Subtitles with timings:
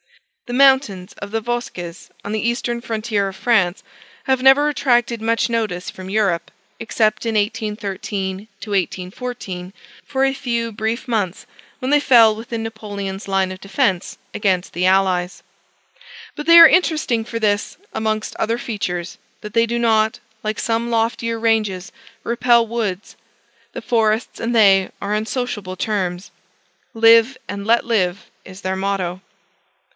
[0.47, 3.83] The mountains of the Vosges on the eastern frontier of France,
[4.25, 8.49] have never attracted much notice from Europe, except in 1813
[9.11, 11.45] 14, for a few brief months,
[11.79, 15.43] when they fell within Napoleon's line of defence against the Allies.
[16.35, 20.89] But they are interesting for this, amongst other features that they do not, like some
[20.89, 21.91] loftier ranges,
[22.23, 23.15] repel woods:
[23.71, 26.31] the forests and they are on sociable terms.
[26.95, 29.21] Live and let live is their motto.